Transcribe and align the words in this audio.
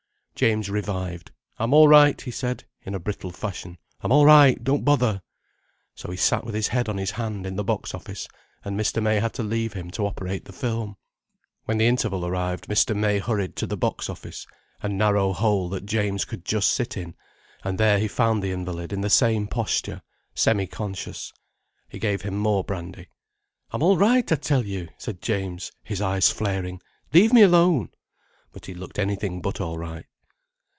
James 0.33 0.71
revived. 0.71 1.29
"I'm 1.59 1.71
all 1.71 1.87
right," 1.87 2.19
he 2.19 2.31
said, 2.31 2.63
in 2.81 2.95
a 2.95 2.99
brittle 2.99 3.29
fashion. 3.29 3.77
"I'm 3.99 4.11
all 4.11 4.25
right. 4.25 4.63
Don't 4.63 4.83
bother." 4.83 5.21
So 5.93 6.09
he 6.09 6.17
sat 6.17 6.43
with 6.43 6.55
his 6.55 6.69
head 6.69 6.89
on 6.89 6.97
his 6.97 7.11
hand 7.11 7.45
in 7.45 7.57
the 7.57 7.63
box 7.63 7.93
office, 7.93 8.27
and 8.65 8.75
Mr. 8.79 9.03
May 9.03 9.19
had 9.19 9.33
to 9.35 9.43
leave 9.43 9.73
him 9.73 9.91
to 9.91 10.07
operate 10.07 10.45
the 10.45 10.51
film. 10.51 10.97
When 11.65 11.77
the 11.77 11.85
interval 11.85 12.25
arrived, 12.25 12.65
Mr. 12.67 12.95
May 12.97 13.19
hurried 13.19 13.55
to 13.57 13.67
the 13.67 13.77
box 13.77 14.09
office, 14.09 14.47
a 14.81 14.89
narrow 14.89 15.31
hole 15.31 15.69
that 15.69 15.85
James 15.85 16.25
could 16.25 16.43
just 16.43 16.73
sit 16.73 16.97
in, 16.97 17.13
and 17.63 17.77
there 17.77 17.99
he 17.99 18.07
found 18.07 18.41
the 18.41 18.51
invalid 18.51 18.91
in 18.91 19.01
the 19.01 19.11
same 19.11 19.45
posture, 19.47 20.01
semi 20.33 20.65
conscious. 20.65 21.31
He 21.87 21.99
gave 21.99 22.23
him 22.23 22.35
more 22.35 22.63
brandy. 22.63 23.09
"I'm 23.69 23.83
all 23.83 23.97
right, 23.97 24.31
I 24.31 24.35
tell 24.37 24.65
you," 24.65 24.87
said 24.97 25.21
James, 25.21 25.71
his 25.83 26.01
eyes 26.01 26.31
flaring. 26.31 26.81
"Leave 27.13 27.31
me 27.31 27.43
alone." 27.43 27.89
But 28.51 28.65
he 28.65 28.73
looked 28.73 28.97
anything 28.97 29.39
but 29.39 29.61
all 29.61 29.77
right. 29.77 30.07